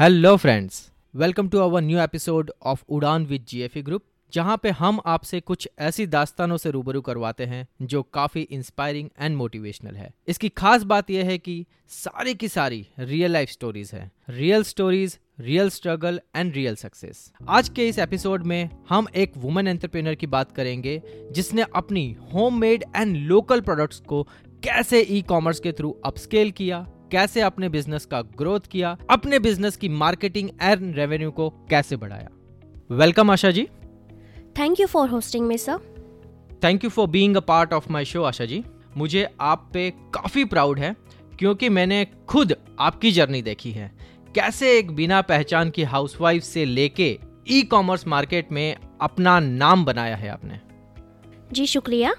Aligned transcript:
Hello 0.00 0.36
friends 0.36 0.90
welcome 1.14 1.48
to 1.48 1.58
our 1.58 1.82
new 1.82 1.98
episode 1.98 2.50
of 2.62 2.82
Udaan 2.88 3.26
with 3.26 3.44
GFE 3.48 3.82
group 3.82 4.02
जहाँ 4.32 4.56
पे 4.62 4.70
हम 4.70 5.00
आपसे 5.06 5.40
कुछ 5.40 5.68
ऐसी 5.78 6.06
दास्तानों 6.06 6.56
से 6.56 6.70
रूबरू 6.70 7.00
करवाते 7.00 7.44
हैं 7.44 7.66
जो 7.82 8.02
काफ़ी 8.02 8.40
इंस्पायरिंग 8.40 9.08
एंड 9.20 9.36
मोटिवेशनल 9.36 9.96
है। 9.96 10.10
इसकी 10.28 10.48
खास 10.48 10.82
बात 10.82 11.10
यह 11.10 11.24
है 11.24 11.38
कि 11.38 11.66
सारी 11.88 12.34
की 12.34 12.48
सारी 12.48 12.86
रियल 12.98 13.32
लाइफ 13.32 13.48
स्टोरीज 13.48 13.90
है। 13.94 14.10
Real 14.28 14.62
stories 14.62 15.18
real 15.40 15.70
struggle 15.70 16.20
and 16.36 16.54
real 16.54 16.74
success 16.74 17.32
आज 17.48 17.68
के 17.68 17.88
इस 17.88 17.98
एपिसोड 17.98 18.46
में 18.46 18.68
हम 18.88 19.06
एक 19.16 19.32
वुमेन 19.36 19.68
एंटरप्रेन्योर 19.68 20.14
की 20.14 20.26
बात 20.26 20.52
करेंगे, 20.52 21.00
जिसने 21.32 21.66
अपनी 21.76 22.16
होममेड 22.34 22.84
एंड 22.96 23.16
लोकल 23.16 23.60
प्रोडक्ट्स 23.60 24.00
को 24.00 24.22
कैसे 24.64 25.00
ई 25.00 25.22
कॉमर्स 25.22 25.60
के 25.60 25.72
थ्रू 25.72 25.90
अपस्केल 26.04 26.50
किया 26.50 26.86
कैसे 27.14 27.40
अपने 27.40 27.68
बिज़नेस 27.68 28.04
का 28.06 28.20
ग्रोथ 28.38 28.60
किया 28.60 28.96
अपने 29.10 29.38
बिज़नेस 29.38 29.76
की 29.76 29.88
मार्केटिंग 29.88 30.48
एंड 30.62 30.96
रेवेन्यू 30.96 31.30
को 31.30 31.48
कैसे 31.70 31.96
बढ़ाया। 31.96 32.28
Welcome 32.90 33.30
Asha 33.30 33.50
ji. 33.50 33.62
Thank 34.58 34.80
you 34.80 34.86
for 34.86 35.08
hosting 35.08 35.46
me 35.46 35.58
sir 35.58 35.78
thank 36.64 36.84
you 36.84 36.90
for 36.90 37.06
being 37.08 37.36
a 37.36 37.40
part 37.40 37.72
of 37.72 37.90
my 37.92 38.04
show 38.04 38.22
Asha 38.22 38.44
ji. 38.44 38.62
मुझे 38.96 39.26
आप 39.40 39.70
पे 39.72 39.90
काफ़ी 40.14 40.44
प्राउड 40.44 40.78
है 40.78 40.94
क्योंकि 41.38 41.68
मैंने 41.68 42.04
खुद 42.28 42.56
आपकी 42.80 43.12
जर्नी 43.12 43.42
देखी 43.42 43.70
है। 43.70 43.90
कैसे 44.34 44.76
एक 44.78 44.90
बिना 44.90 45.20
पहचान 45.22 45.70
की 45.70 45.82
हाउसवाइफ 45.84 46.42
से 46.42 46.64
लेके 46.64 47.18
ई 47.50 47.62
कॉमर्स 47.62 48.06
मार्केट 48.06 48.52
में 48.52 48.76
अपना 49.00 49.38
नाम 49.40 49.84
बनाया 49.84 50.16
है 50.16 50.28
आपने? 50.28 50.60
जी 51.52 51.66
शुक्रिया। 51.66 52.14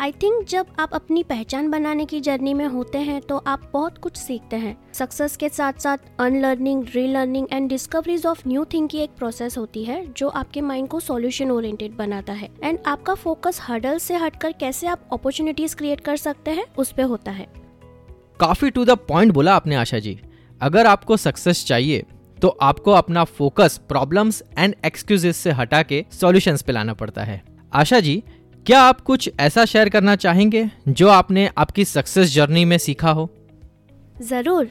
आई 0.00 0.12
थिंक 0.12 0.46
जब 0.46 0.66
आप 0.78 0.94
अपनी 0.94 1.22
पहचान 1.22 1.68
बनाने 1.70 2.04
की 2.04 2.20
जर्नी 2.20 2.54
में 2.54 2.64
होते 2.66 2.98
हैं 2.98 3.20
तो 3.20 3.36
आप 3.38 3.70
बहुत 3.72 3.98
कुछ 3.98 4.16
सीखते 4.16 4.56
हैं। 4.56 4.76
सक्सेस 4.92 5.36
के 5.36 5.48
साथ 5.48 5.72
साथ 5.72 5.98
unlearning 6.20 6.84
relearning 6.94 7.46
and 7.52 7.68
discoveries 7.68 8.26
of 8.26 8.42
new 8.48 8.64
thing 8.64 8.88
की 8.88 8.98
एक 8.98 9.10
प्रोसेस 9.10 9.58
होती 9.58 9.84
है, 9.84 10.04
जो 10.08 10.28
आपके 10.28 10.60
माइंड 10.60 10.88
को 10.88 11.00
सॉल्यूशन 11.00 11.50
ओरिएंटेड 11.50 11.96
बनाता 11.96 12.32
है। 12.32 12.48
एंड 12.64 12.78
आपका 12.86 13.14
फोकस 13.14 13.60
हडल 13.68 13.98
से 13.98 14.16
हटकर 14.16 14.52
कैसे 14.52 14.86
आप 14.86 15.08
अपॉर्चुनिटीज़ 15.12 15.76
क्रिएट 15.76 16.00
कर 16.00 16.16
सकते 16.16 16.50
हैं, 16.50 16.64
उस 16.78 16.92
पर 16.92 17.02
होता 17.02 17.32
है। 17.32 17.46
काफ़ी 18.40 18.70
टू 18.70 18.84
द 18.84 18.98
पॉइंट 19.08 19.32
बोला 19.32 19.54
आपने, 19.54 19.74
आशा 19.74 19.98
जी। 19.98 20.18
अगर 20.60 20.86
आपको 20.86 21.16
सक्सेस 21.16 21.64
चाहिए 21.66 22.04
तो 22.38 22.48
आपको 22.48 22.90
अपना 22.90 23.24
फोकस 23.24 23.80
प्रॉब्लम्स 23.88 24.42
एंड 24.58 24.74
एक्सक्यूजेस 24.84 25.36
से 25.36 25.50
हटा 25.52 25.82
के 25.82 26.04
सॉल्यूशंस 26.12 26.62
पे 26.62 26.72
लाना 26.72 26.94
पड़ता 26.94 27.24
है। 27.24 27.42
आशा 27.72 28.00
जी 28.00 28.22
क्या 28.66 28.80
आप 28.80 29.00
कुछ 29.00 29.30
ऐसा 29.40 29.64
शेयर 29.64 29.88
करना 29.88 30.14
चाहेंगे 30.16 30.70
जो 30.88 31.08
आपने 31.08 31.48
आपकी 31.58 31.84
सक्सेस 31.84 32.32
जर्नी 32.34 32.64
में 32.64 32.76
सीखा 32.78 33.10
हो? 33.10 33.28
ज़रूर। 34.22 34.68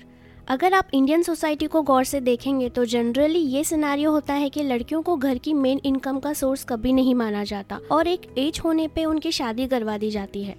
अगर 0.48 0.74
आप 0.74 0.88
इंडियन 0.94 1.24
सोसाइटी 1.24 1.68
को 1.68 1.82
गौर 1.82 2.04
से 2.04 2.20
देखेंगे 2.20 2.70
तो 2.70 2.86
जनरली 2.86 3.40
ये 3.40 3.64
सिनारियो 3.64 4.12
होता 4.12 4.34
है 4.34 4.50
कि 4.50 4.64
लड़कियों 4.64 5.02
को 5.02 5.16
घर 5.18 5.38
की 5.38 5.54
मेन 5.54 5.82
इनकम 5.86 6.20
का 6.20 6.34
सोर्स 6.34 6.64
कभी 6.64 6.94
नहीं 6.94 7.16
माना 7.16 7.44
जाता 7.44 7.80
और 7.92 8.08
एक 8.08 8.22
एज 8.38 8.60
होने 8.64 8.88
पे 8.88 9.06
उनकी 9.06 9.32
शादी 9.32 9.68
करवा 9.68 9.98
दी 9.98 10.10
जाती 10.10 10.44
है। 10.44 10.56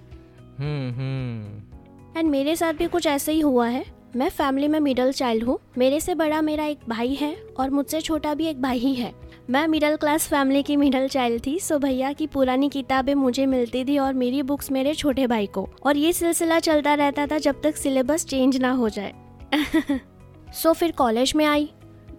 हम्म 0.59 0.93
हम्म। 0.93 2.19
एंड 2.19 2.29
मेरे 2.29 2.55
साथ 2.55 2.73
भी 2.73 2.87
कुछ 2.87 3.07
ऐसे 3.07 3.31
ही 3.31 3.39
हुआ 3.39 3.67
है। 3.67 3.85
मैं 4.15 4.29
फैमिली 4.29 4.67
में 4.67 4.79
मिडल 4.79 5.11
चाइल्ड 5.11 5.43
हूँ। 5.43 5.59
मेरे 5.77 5.99
से 5.99 6.15
बड़ा 6.15 6.41
मेरा 6.41 6.65
एक 6.65 6.79
भाई 6.89 7.13
है 7.13 7.35
और 7.59 7.69
मुझसे 7.69 8.01
छोटा 8.01 8.33
भी 8.33 8.47
एक 8.47 8.61
भाई 8.61 8.77
ही 8.77 8.93
है। 8.93 9.13
मैं 9.49 9.67
मिडिल 9.67 9.95
क्लास 9.95 10.27
फैमिली 10.27 10.63
की 10.63 10.75
मिडिल 10.75 11.07
चाइल्ड 11.07 11.45
थी 11.47 11.59
सो 11.59 11.79
भैया 11.79 12.13
की 12.13 12.27
पुरानी 12.27 12.69
किताबें 12.69 13.15
मुझे 13.15 13.45
मिलती 13.45 13.85
थी 13.85 13.97
और 13.97 14.13
मेरी 14.13 14.41
बुक्स 14.43 14.71
मेरे 14.71 14.93
छोटे 14.93 15.27
भाई 15.27 15.45
को। 15.45 15.69
और 15.83 15.97
ये 15.97 16.13
सिलसिला 16.13 16.59
चलता 16.59 16.93
रहता 16.93 17.27
था 17.27 17.37
जब 17.37 17.61
तक 17.61 17.75
सिलेबस 17.75 18.25
चेंज 18.25 18.57
ना 18.57 18.71
हो 18.71 18.89
जाए। 18.89 19.13
सो 20.53 20.73
फिर 20.73 20.91
कॉलेज 20.91 21.33
में 21.35 21.45
आई। 21.45 21.69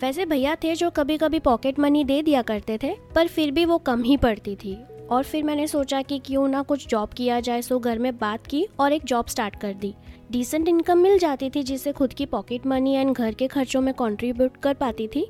वैसे 0.02 0.27
भैया 0.27 0.54
थे 0.54 0.74
जो 0.74 0.91
कभी 0.91 1.19
कभी 1.19 1.38
पॉकेट 1.38 1.78
मनी 1.78 2.04
दे 2.04 2.22
दिया 2.22 2.42
करते 2.42 2.78
थे, 2.82 2.94
पर 3.14 3.26
फिर 3.26 3.50
भी 3.50 3.64
वो 3.64 3.78
कम 3.78 4.03
ही 4.03 4.16
पड़ती 4.16 4.56
थी। 4.56 4.78
और 5.10 5.22
फिर 5.22 5.44
मैंने 5.44 5.66
सोचा 5.66 6.03
कि 6.03 6.19
क्यों 6.19 6.48
ना 6.48 6.62
कुछ 6.62 6.88
जॉब 6.88 7.08
किया 7.08 7.41
जाए 7.41 7.62
सो 7.62 7.78
घर 7.78 7.98
में 7.98 8.19
बात 8.19 8.47
की 8.47 8.66
और 8.81 8.93
एक 8.93 9.04
जॉब 9.04 9.26
स्टार्ट 9.26 9.60
कर 9.60 9.72
दी। 9.72 9.94
डिसेंट 10.31 10.69
इनकम 10.69 10.98
मिल 10.98 11.19
जाती 11.19 11.50
थी 11.50 11.62
जिससे 11.62 11.93
खुद 11.93 12.12
की 12.12 12.26
पॉकेट 12.26 12.66
मनी 12.66 12.94
एंड 12.94 13.12
घर 13.12 13.34
के 13.34 13.47
खर्चों 13.47 13.81
में 13.81 13.94
कंट्रीब्यूट 13.94 14.56
कर 14.56 14.75
पाती 14.75 15.08
थी। 15.08 15.28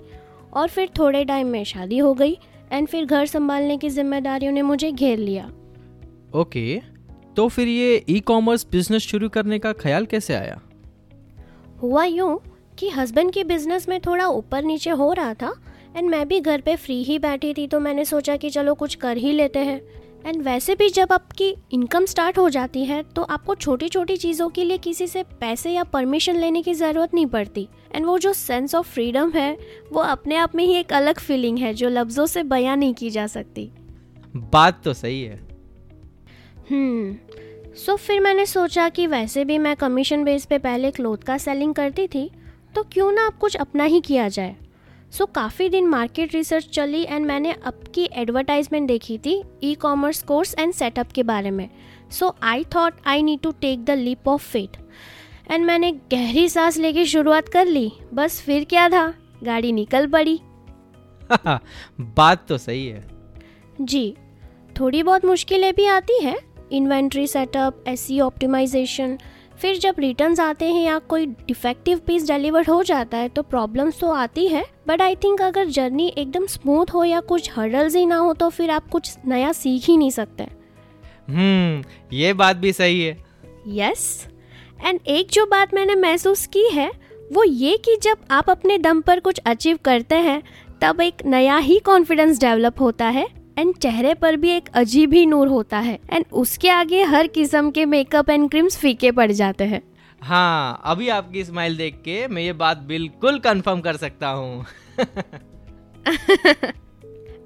और 0.56 0.68
फिर 0.68 0.90
थोड़े 0.98 1.24
टाइम 1.24 1.46
में 1.46 1.62
शादी 1.64 1.98
हो 1.98 2.12
गई 2.14 2.36
एंड 2.72 2.88
फिर 2.88 3.04
घर 3.04 3.26
संभालने 3.26 3.76
की 3.76 3.90
जिम्मेदारियों 3.90 4.52
ने 4.52 4.62
मुझे 4.62 4.92
घेर 4.92 5.18
लिया। 5.18 5.50
ओके 6.34 6.80
तो 7.36 7.48
फिर 7.48 7.68
ये 7.68 8.04
ई 8.08 8.20
कॉमर्स 8.20 8.66
बिज़नेस 8.72 9.02
शुरू 9.02 9.28
करने 9.28 9.58
का 9.58 9.72
ख्याल 9.72 10.06
कैसे 10.06 10.34
आया? 10.34 10.60
हुआ 11.82 12.04
यूँ 12.04 12.38
कि 12.78 12.88
हस्बैंड 12.88 13.32
के 13.32 13.44
बिज़नेस 13.44 13.88
में 13.88 14.00
थोड़ा 14.00 14.26
ऊपर 14.28 14.64
नीचे 14.64 14.90
हो 14.90 15.12
रहा 15.12 15.34
था 15.34 15.52
एंड 15.96 16.08
मैं 16.10 16.26
भी 16.28 16.40
घर 16.40 16.60
पे 16.60 16.76
फ्री 16.76 17.02
ही 17.02 17.18
बैठी 17.18 17.52
थी 17.54 17.66
तो 17.66 17.80
मैंने 17.80 18.04
सोचा 18.04 18.36
कि 18.36 18.50
चलो 18.50 18.74
कुछ 18.74 18.94
कर 18.94 19.16
ही 19.16 19.32
लेते 19.32 19.58
हैं। 19.58 19.80
एंड 20.26 20.42
वैसे 20.42 20.74
भी 20.74 20.88
जब 20.88 21.12
आपकी 21.12 21.54
इनकम 21.72 22.06
स्टार्ट 22.06 22.38
हो 22.38 22.48
जाती 22.50 22.84
है 22.84 23.02
तो 23.16 23.22
आपको 23.22 23.54
छोटी 23.54 23.88
छोटी 23.88 24.16
चीज़ों 24.16 24.48
के 24.48 24.64
लिए 24.64 24.78
किसी 24.78 25.06
से 25.06 25.22
पैसे 25.40 25.70
या 25.70 25.84
परमिशन 25.84 26.36
लेने 26.36 26.62
की 26.62 26.74
ज़रूरत 26.74 27.14
नहीं 27.14 27.26
पड़ती। 27.26 27.68
एंड 27.94 28.06
वो 28.06 28.18
जो 28.18 28.32
सेंस 28.32 28.74
ऑफ़ 28.74 28.88
फ्रीडम 28.88 29.30
है 29.30 29.56
वो 29.92 30.00
अपने 30.00 30.36
आप 30.36 30.54
में 30.54 30.64
ही 30.64 30.74
एक 30.74 30.92
अलग 30.92 31.18
फीलिंग 31.18 31.58
है 31.58 31.72
जो 31.74 31.88
लफ्ज़ों 31.88 32.26
से 32.26 32.42
बयां 32.42 32.76
नहीं 32.76 32.94
की 32.94 33.10
जा 33.10 33.26
सकती। 33.26 33.70
बात 34.36 34.82
तो 34.84 34.92
सही 34.92 35.22
है। 35.22 35.40
हम्म। 36.70 37.16
सो 37.74 37.92
so, 37.92 37.98
फिर 37.98 38.20
मैंने 38.20 38.46
सोचा 38.46 38.88
कि 38.88 39.06
वैसे 39.06 39.44
भी 39.44 39.58
मैं 39.58 39.76
कमीशन 39.76 40.24
बेस 40.24 40.44
पे 40.44 40.58
पहले 40.58 40.90
क्लोथ 40.90 41.18
का 41.18 41.38
सेलिंग 41.38 41.74
करती 41.74 42.06
थी 42.06 42.30
तो 42.74 42.82
क्यों 42.82 43.12
ना 43.12 43.26
अब 43.26 43.32
कुछ 43.32 43.56
अपना 43.56 43.84
ही 43.84 44.00
किया 44.00 44.28
जाए। 44.28 44.56
सो 45.12 45.24
so, 45.24 45.34
काफ़ी 45.34 45.68
दिन 45.68 45.86
मार्केट 45.86 46.34
रिसर्च 46.34 46.68
चली 46.68 47.02
एंड 47.02 47.26
मैंने 47.26 47.52
अब 47.52 47.84
की 47.94 48.08
एडवर्टाइजमेंट 48.12 48.88
देखी 48.88 49.18
थी 49.18 49.44
e 49.62 49.74
commerce 49.74 50.22
course 50.22 50.54
and 50.58 50.72
setup 50.72 51.12
के 51.12 51.22
बारे 51.22 51.50
में। 51.50 51.70
So 52.10 52.36
I 52.42 52.64
thought 52.64 52.94
I 53.06 53.22
need 53.22 53.40
to 53.40 53.50
take 53.50 53.84
the 53.84 53.90
leap 53.90 54.28
of 54.28 54.50
faith 54.50 54.76
and 55.50 55.64
मैंने 55.64 55.92
गहरी 55.92 56.48
सांस 56.48 56.76
लेके 56.76 57.06
शुरुआत 57.06 57.48
कर 57.48 57.66
ली। 57.66 57.92
बस 58.14 58.40
फिर 58.40 58.64
क्या 58.64 58.88
था? 58.88 59.14
गाड़ी 59.44 59.72
निकल 59.72 60.06
पड़ी। 60.06 60.40
बात 62.00 62.46
तो 62.48 62.58
सही 62.58 62.86
है। 62.86 63.04
जी। 63.80 64.16
थोड़ी 64.80 65.02
बहुत 65.02 65.24
मुश्किलें 65.24 65.74
भी 65.74 65.86
आती 65.86 66.24
हैं। 66.24 66.38
इन्वेंट्री 66.72 67.26
सेटअप 67.26 67.84
एस 67.88 68.08
ऑप्टिमाइजेशन 68.22 69.18
फिर 69.60 69.78
जब 69.78 69.94
रिटर्न्स 69.98 70.40
आते 70.40 70.64
हैं 70.64 70.82
या 70.82 70.98
कोई 70.98 71.26
डिफेक्टिव 71.26 71.98
पीस 71.98 72.26
डिलीवर 72.26 72.66
हो 72.66 72.82
जाता 72.82 73.18
है 73.18 73.28
तो 73.28 73.42
प्रॉब्लम्स 73.42 74.00
तो 74.00 74.10
आती 74.10 74.46
है 74.48 74.64
बट 74.88 75.02
आई 75.02 75.14
थिंक 75.14 75.42
अगर 75.42 75.66
जर्नी 75.66 76.12
एकदम 76.18 76.46
स्मूथ 76.46 76.86
हो 76.94 77.04
या 77.04 77.20
कुछ 77.20 77.50
हर्डल्स 77.56 77.96
ही 77.96 78.04
ना 78.06 78.16
हो 78.16 78.32
तो 78.32 78.48
फिर 78.48 78.70
आप 78.70 78.88
कुछ 78.88 79.16
नया 79.26 79.52
सीख 79.52 79.84
ही 79.84 79.96
नहीं 79.96 80.10
सकते। 80.10 80.46
हम्म 81.28 81.84
ये 82.12 82.32
बात 82.32 82.56
भी 82.56 82.72
सही 82.72 83.00
है। 83.02 83.16
यस 83.68 84.26
एंड 84.84 85.00
एक 85.06 85.30
जो 85.32 85.46
बात 85.46 85.74
मैंने 85.74 85.94
महसूस 85.94 86.46
की 86.46 86.68
है 86.68 86.90
वो 87.32 87.44
ये 87.44 87.76
कि 87.76 87.96
जब 88.02 88.16
आप 88.30 88.50
अपने 88.50 88.78
दम 88.78 89.00
पर 89.00 89.20
कुछ 89.20 89.38
अचीव 89.46 89.78
करते 89.84 90.14
हैं 90.14 90.42
तब 90.82 91.00
एक 91.00 91.24
नया 91.26 91.56
ही 91.56 91.78
कॉन्फिडेंस 91.78 92.40
डेवलप 92.40 92.80
होता 92.80 93.06
है 93.08 93.26
एंड 93.56 93.74
चेहरे 93.74 94.14
पर 94.14 94.36
भी 94.36 94.50
एक 94.50 94.68
अजीब 94.74 95.12
ही 95.12 95.24
नूर 95.26 95.48
होता 95.48 95.78
है 95.78 95.98
एंड 96.12 96.24
उसके 96.34 96.68
आगे 96.68 97.02
हर 97.04 97.26
किस्म 97.26 97.70
के 97.70 97.84
मेकअप 97.86 98.30
एंड 98.30 98.48
क्रीम्स 98.50 98.76
फीके 98.78 99.10
पड़ 99.10 99.30
जाते 99.32 99.64
हैं। 99.64 99.82
हाँ 100.22 100.80
अभी 100.84 101.08
आपकी 101.08 101.44
स्माइल 101.44 101.76
देख 101.76 101.94
के 102.04 102.26
मैं 102.28 102.42
ये 102.42 102.52
बात 102.54 102.78
बिल्कुल 102.88 103.38
कंफर्म 103.38 103.80
कर 103.80 103.96
सकता 103.96 104.28
हूँ। 104.28 104.64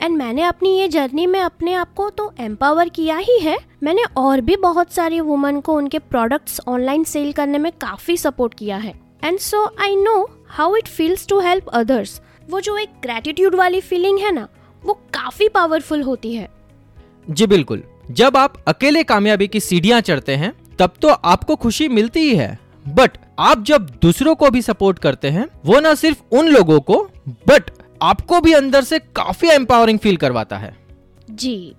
एंड 0.02 0.16
मैंने 0.16 0.42
अपनी 0.42 0.70
ये 0.78 0.88
जर्नी 0.88 1.26
में 1.26 1.40
अपने 1.40 1.72
आप 1.74 1.92
को 1.94 2.08
तो 2.10 2.32
एम्पावर 2.40 2.88
किया 2.88 3.16
ही 3.18 3.38
है। 3.38 3.58
मैंने 3.82 4.04
और 4.16 4.40
भी 4.40 4.56
बहुत 4.56 4.92
सारी 4.92 5.20
वुमन 5.20 5.60
को 5.60 5.74
उनके 5.74 5.98
प्रोडक्ट्स 5.98 6.60
ऑनलाइन 6.68 7.04
सेल 7.04 7.32
करने 7.32 7.58
में 7.58 7.70
काफ़ी 7.72 8.16
सपोर्ट 8.16 8.54
किया 8.54 8.76
है। 8.76 8.94
And 9.24 9.38
so 9.38 9.64
I 9.82 9.96
know 9.96 10.30
how 10.50 10.76
it 10.76 10.88
feels 10.88 11.26
to 11.28 11.40
help 11.40 11.68
others 11.72 12.20
वो 12.50 12.60
जो 12.60 12.76
एक 12.76 12.88
ग्रेटिट्यूड 13.02 13.54
वाली 13.54 13.80
फीलिंग 13.80 14.18
है 14.18 14.32
ना 14.32 14.48
वो 14.84 14.94
काफ़ी 15.14 15.48
पावरफुल 15.48 16.02
होती 16.02 16.34
है। 16.34 16.48
जी 17.30 17.46
बिल्कुल। 17.46 17.82
जब 18.10 18.36
आप 18.36 18.62
अकेले 18.68 19.02
कामयाबी 19.04 19.48
की 19.48 19.60
सीढ़ियाँ 19.60 20.00
चढ़ते 20.00 20.36
हैं 20.36 20.52
तब 20.78 20.92
तो 21.02 21.08
आपको 21.08 21.56
खुशी 21.56 21.88
मिलती 21.88 22.20
ही 22.20 22.34
है। 22.36 22.58
बट 22.86 23.18
आप 23.38 23.62
जब 23.62 23.90
दूसरों 24.02 24.34
को 24.34 24.50
भी 24.50 24.62
सपोर्ट 24.62 24.98
करते 24.98 25.30
हैं 25.30 25.46
वो 25.64 25.80
ना 25.80 25.94
सिर्फ़ 25.94 26.22
उन 26.32 26.48
लोगों 26.48 26.80
को 26.80 27.02
बट 27.28 27.70
आपको 28.02 28.40
भी 28.40 28.52
अंदर 28.52 28.84
से 28.84 28.98
काफ़ी 28.98 29.48
एम्पावरिंग 29.48 29.98
फील 29.98 30.16
करवाता 30.16 30.58
है। 30.58 30.74
जी। 31.30 31.74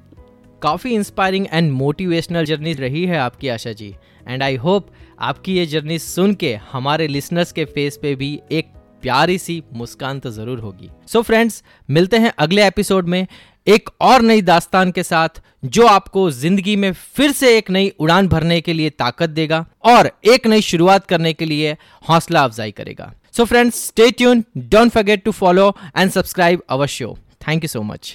काफ़ी 0.62 0.94
इंस्पायरिंग 0.94 1.46
एंड 1.54 1.72
मोटिवेशनल 1.72 2.46
जर्नी 2.46 2.74
रही 2.74 3.06
है 3.06 3.18
आपकी 3.18 3.48
Asha 3.48 3.72
ji. 3.72 3.96
And 4.28 4.44
I 4.44 4.56
hope 4.56 4.88
आपकी 5.20 5.58
ये 5.58 5.66
जर्नी 5.66 6.00
सुन 6.00 6.34
के 6.34 6.54
हमारे 6.72 7.08
लिसनर्स 7.08 7.52
के 7.52 7.66
फेस 7.66 7.98
पे 7.98 8.16
भी 8.16 8.40
एक 8.52 8.72
प्यारी 9.02 9.38
सी 9.38 9.62
मुस्कान 9.74 10.20
तो 10.20 10.32
ज़रूर 10.32 10.60
होगी। 10.60 10.90
सो 11.08 11.20
so 11.20 11.26
फ्रेंड्स 11.26 11.64
मिलते 11.90 12.18
हैं 12.18 12.32
अगले 12.38 12.66
एपिसोड 12.68 13.08
में 13.08 13.26
एक 13.68 13.90
और 14.02 14.22
नई 14.22 14.42
दास्तान 14.42 14.92
के 14.92 15.04
साथ, 15.04 15.42
जो 15.66 15.86
आपको 15.88 16.30
ज़िंदगी 16.32 16.76
में 16.76 16.92
फिर 16.94 17.32
से 17.32 17.58
एक 17.58 17.70
नई 17.70 17.90
उड़ान 18.00 18.28
भरने 18.28 18.60
के 18.62 18.74
लिए 18.74 18.90
ताकत 18.90 19.30
देगा 19.30 19.66
और 19.86 20.12
एक 20.26 20.48
नई 20.48 20.62
शुरुआत 20.62 21.06
करने 21.06 21.34
के 21.34 21.46
लिए 21.46 21.76
हौसला 22.04 22.44
अफजाई 22.44 22.72
करेगा। 22.72 23.12
So 23.34 23.46
friends 23.46 23.86
stay 23.88 24.10
tune 24.12 24.44
don't 24.58 24.92
forget 24.92 25.24
to 25.24 25.32
follow 25.34 25.74
and 25.98 26.12
subscribe 26.12 26.64
our 26.70 26.88
show 26.90 27.18
thank 27.48 27.64
you 27.64 27.68
so 27.68 27.84
much. 27.84 28.12